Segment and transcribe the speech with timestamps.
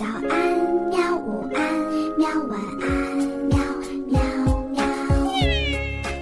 [0.00, 0.32] 早安
[0.88, 1.60] 喵，午安
[2.16, 2.88] 喵，晚安
[3.50, 3.58] 喵
[4.06, 4.18] 喵
[4.70, 4.80] 喵。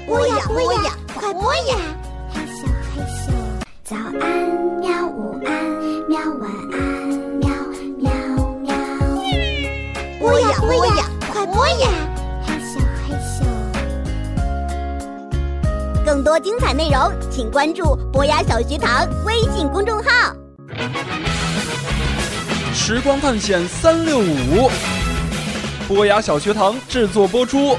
[0.05, 1.77] 播呀播呀，快播呀！
[2.29, 3.31] 嘿咻嘿咻，
[3.85, 4.27] 早安
[4.81, 5.65] 喵，午安
[6.09, 6.77] 喵，晚安
[7.39, 7.49] 喵
[7.99, 8.11] 喵
[8.65, 8.75] 喵。
[10.19, 11.89] 播呀播呀，快播呀！
[12.45, 13.47] 嘿咻嘿咻，
[16.05, 16.99] 更多精彩内容，
[17.31, 20.35] 请关注博雅小学堂微信公众号。
[22.91, 24.71] 时光探险三六五，
[25.87, 27.77] 博雅小学堂制作播出。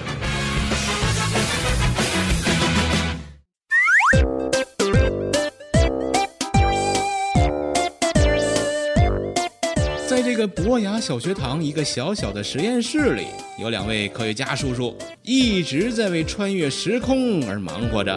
[10.08, 13.26] 在这个博雅小学堂一个小小的实验室里，
[13.60, 18.16] 有两位科学家叔叔一直在为穿越时空而忙活着。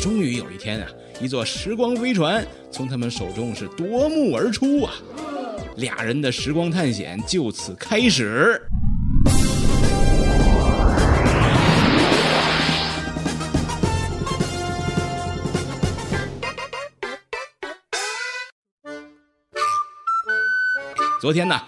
[0.00, 0.88] 终于有一天啊，
[1.20, 4.94] 一座时光飞船从他们手中是夺目而出啊！
[5.80, 8.60] 俩人的时光探险就此开始。
[21.22, 21.58] 昨天呢，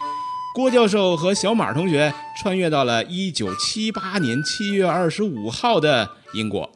[0.54, 6.70] 郭教授和小马同学穿越到了1978年7月25号的英国，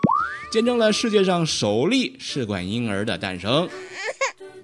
[0.50, 3.68] 见证了世界上首例试管婴儿的诞生。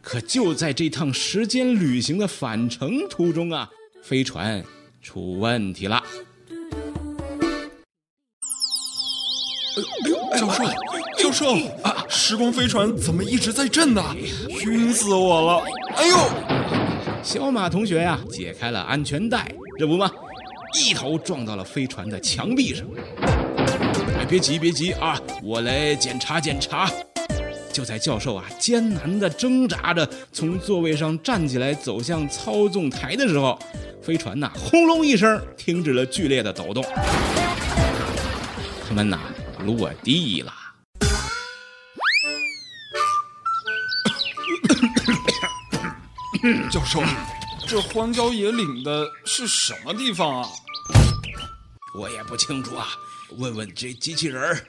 [0.02, 3.70] 可就在这趟时间旅行的返程途中啊，
[4.02, 4.62] 飞船
[5.00, 6.02] 出问题了。
[10.36, 10.64] 教授，
[11.16, 12.04] 教授啊！
[12.08, 14.04] 时光飞船怎么一直在震呢？
[14.66, 15.64] 晕死我了！
[15.94, 16.16] 哎呦！
[17.22, 20.10] 小马同学呀、解开了安全带，这不吗，
[20.74, 22.84] 一头撞到了飞船的墙壁上。
[24.18, 26.90] 哎，别急，别急啊，我来检查检查。
[27.72, 33.58] 就在教授啊艰难地挣扎着从座位上站起来走向操纵台的时候，
[34.02, 36.84] 飞船呐轰隆一声停止了剧烈的抖动，
[38.86, 39.18] 他们呐
[39.60, 40.52] 落地了。
[46.70, 47.02] 教授，
[47.66, 50.48] 这荒郊野岭的是什么地方啊？
[51.98, 52.88] 我也不清楚啊，
[53.38, 54.66] 问问这机器人儿。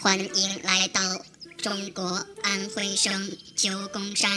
[0.00, 1.00] 欢迎来到
[1.58, 2.04] 中国
[2.42, 3.12] 安徽省
[3.56, 4.30] 九宫山，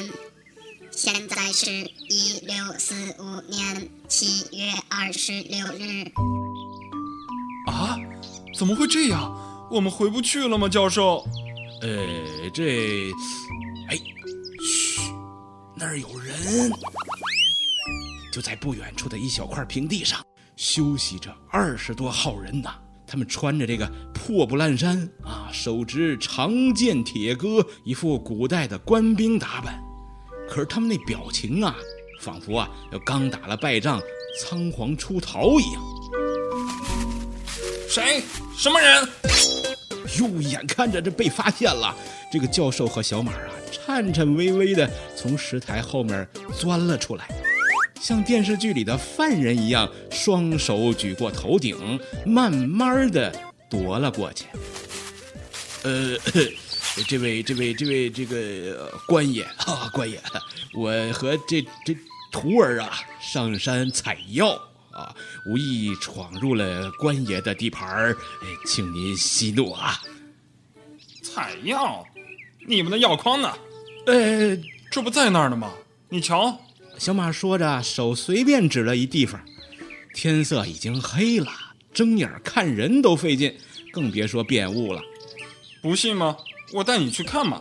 [0.89, 1.71] 现在是
[2.09, 6.03] 一六四五年七月二十六日。
[7.67, 7.95] 啊？
[8.57, 9.67] 怎么会这样？
[9.69, 10.67] 我们回不去了吗？
[10.67, 11.23] 教授？
[11.83, 13.11] 呃，这，
[13.87, 15.01] 哎，嘘，
[15.75, 16.71] 那儿有人。
[18.33, 22.80] 就在不远处的一小块平地上，休息着二十多号人呐。
[23.11, 29.77] 他们穿着这个破布烂衫啊，手执长剑铁戈，一副古代的官兵打扮。
[30.47, 31.75] 可是他们那表情啊，
[32.21, 34.01] 仿佛啊要刚打了败仗，
[34.39, 35.83] 仓皇出逃一样。
[37.89, 38.23] 谁？
[38.55, 39.05] 什么人？
[40.17, 41.93] 哟，眼看着这被发现了，
[42.31, 46.25] 这个教授和小马啊，颤颤巍巍的从石台后面
[46.57, 47.27] 钻了出来，
[48.01, 53.31] 像电视剧里的犯人一样，双手举过头顶，慢慢的
[53.69, 54.45] 夺了过去。
[55.83, 56.17] 呃，
[57.07, 58.35] 这位，这位，这位，这个、
[58.79, 60.19] 呃官爷 啊，官爷，
[60.73, 61.95] 我和这这
[62.31, 64.59] 徒儿啊上山采药
[64.91, 65.15] 啊，
[65.47, 70.01] 无意闯入了官爷的地盘儿，哎请您息怒啊。
[71.21, 72.03] 采药？
[72.67, 73.53] 你们的药筐呢？
[74.07, 74.57] 呃，
[74.89, 75.71] 这不在那儿呢吗？
[76.09, 76.59] 你瞧，
[77.01, 79.41] 小马说着，手随便指了一地方。
[80.13, 81.51] 天色已经黑了，
[81.91, 83.57] 睁眼看人都费劲，
[83.91, 85.01] 更别说辨物了。
[85.81, 86.37] 不信吗？
[86.71, 87.59] 我带你去看嘛。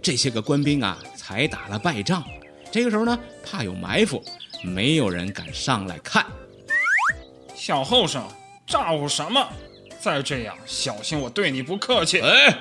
[0.00, 2.24] 这些个官兵啊，才打了败仗，
[2.72, 4.24] 这个时候呢，怕有埋伏，
[4.64, 6.24] 没有人敢上来看。
[7.54, 8.26] 小后生，
[8.66, 9.46] 咋呼什么？
[10.00, 12.20] 再这样，小心我对你不客气。
[12.20, 12.58] 哎，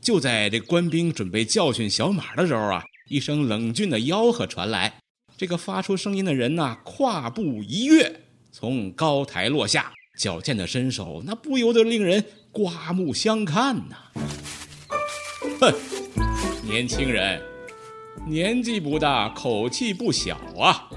[0.00, 5.00] 就在这官兵准备教训小马的时候啊，一声冷峻的吆喝传来。
[5.38, 13.96] 这个发出声音的人呐、跨步一跃，从高台落下，矫健的身手那不由得令人刮目相看呐。
[15.60, 15.72] 哼，
[16.66, 17.40] 年轻人，
[18.26, 20.90] 年纪不大，口气不小啊。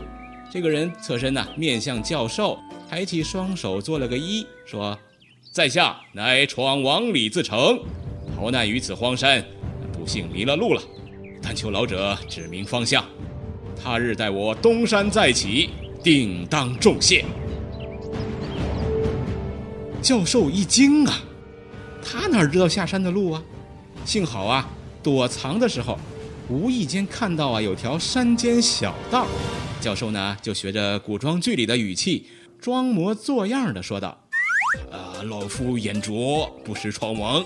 [0.51, 2.57] 这个人侧身呐、面向教授，
[2.89, 4.97] 抬起双手做了个揖，说
[5.53, 7.79] ：“在下乃闯王李自成，
[8.35, 9.45] 逃难于此荒山，
[9.93, 10.81] 不幸迷了路了，
[11.43, 13.05] 但求老者指明方向，
[13.83, 15.69] 他日待我东山再起，
[16.03, 17.25] 定当重谢。”
[20.01, 21.19] 教授一惊啊，
[22.03, 23.43] 他哪知道下山的路啊？
[24.03, 24.67] 幸好啊，
[25.03, 25.97] 躲藏的时候，
[26.49, 29.27] 无意间看到啊有条山间小道，
[29.79, 32.25] 教授呢就学着古装剧里的语气，
[32.59, 34.17] 装模作样的说道
[34.91, 37.45] ：“啊，老夫眼拙，不识闯王，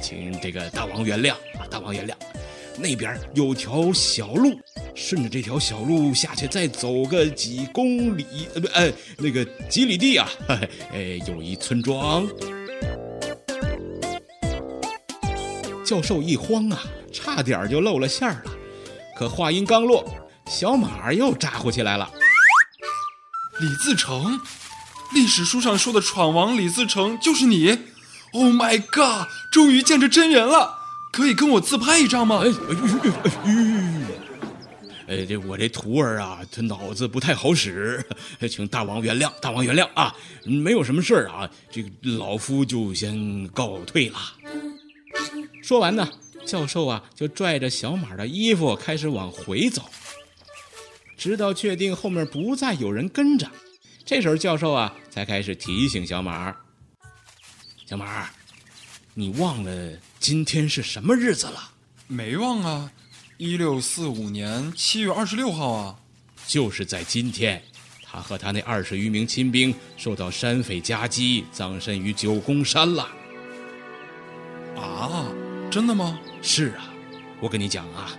[0.00, 2.12] 请这个大王原谅啊，大王原谅。
[2.80, 4.52] 那边有条小路，
[4.98, 10.28] 顺着这条小路下去，再走个几公里，呃，不，呃，那个几里地啊，
[10.92, 12.28] 哎，有一村庄。”
[15.86, 18.50] 教授一慌啊，差点就露了馅儿了。
[19.16, 20.04] 可话音刚落，
[20.46, 22.10] 小马又咋呼起来了。
[23.60, 24.40] 李自成，
[25.14, 27.70] 历史书上说的闯王李自成就是你
[28.32, 29.28] ！Oh my god！
[29.52, 30.76] 终于见着真人了，
[31.12, 32.42] 可以跟我自拍一张吗？
[32.44, 33.12] 哎哎哎
[33.44, 33.54] 哎！
[35.08, 38.04] 哎，这我这徒儿啊，他脑子不太好使，
[38.50, 40.14] 请大王原谅，大王原谅啊！
[40.44, 44.18] 没有什么事儿啊，这个老夫就先告退了。
[45.62, 46.06] 说完呢，
[46.44, 49.88] 教授啊就拽着小马的衣服开始往回走，
[51.16, 53.50] 直到确定后面不再有人跟着，
[54.04, 56.54] 这时候教授啊才开始提醒小马
[57.88, 58.28] ：“小马，
[59.14, 61.72] 你忘了今天是什么日子了
[62.06, 62.92] ？”“没忘啊，
[63.38, 65.96] 一六四五年七月二十六号啊，
[66.48, 67.62] 就是在今天，
[68.02, 73.08] 他和他那二十余名亲兵受到山匪夹击，葬身于九宫山了。”
[74.76, 75.32] 啊。
[75.70, 76.18] 真的吗？
[76.42, 76.92] 是啊，
[77.40, 78.10] 我跟你讲啊，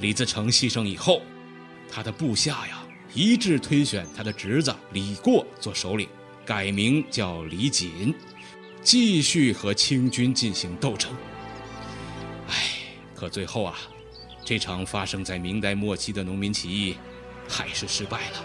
[0.00, 1.22] 李自成牺牲以后，
[1.88, 2.82] 他的部下呀
[3.14, 6.08] 一致推选他的侄子李过做首领，
[6.44, 8.12] 改名叫李锦，
[8.82, 11.12] 继续和清军进行斗争。
[12.48, 12.78] 唉，
[13.14, 13.78] 可最后啊，
[14.44, 16.96] 这场发生在明代末期的农民起义
[17.48, 18.44] 还是失败了。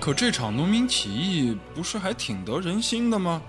[0.00, 3.40] 可这场农民起义不是还挺得人心的吗？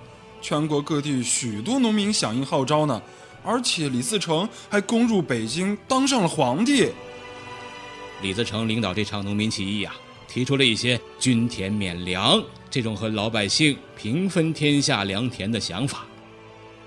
[0.42, 3.02] 全国各地许多农民响应号召呢，
[3.44, 6.92] 而且李自成还攻入北京，当上了皇帝。
[8.22, 9.96] 李自成领导这场农民起义啊，
[10.28, 16.06] 提出了一些均田免粮这种和老百姓平分天下良田的想法。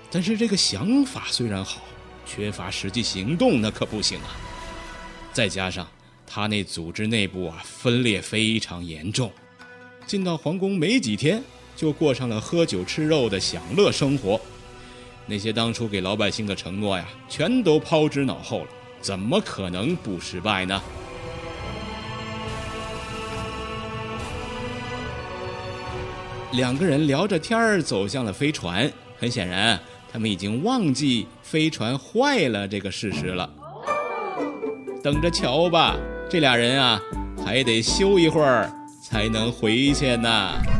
[0.09, 1.81] 但是这个想法虽然好，
[2.29, 4.37] 缺乏实际行动那可不行啊。
[5.33, 5.87] 再加上
[6.27, 9.31] 他那组织内部啊分裂非常严重，
[10.05, 11.41] 进到皇宫没几天。
[11.75, 14.37] 就过上了喝酒吃肉的享乐生活，
[15.25, 18.67] 那些当初给老百姓的承诺呀，全都抛之脑后了，
[18.99, 20.83] 怎么可能不失败呢？
[26.51, 28.91] 两个人聊着天儿，走向了飞船。
[29.17, 29.79] 很显然，
[30.11, 33.49] 他们已经忘记飞船坏了这个事实了。
[35.03, 35.95] 等着瞧吧，
[36.29, 36.99] 这俩人啊，
[37.45, 38.69] 还得修一会儿
[39.01, 40.78] 才能回去呢。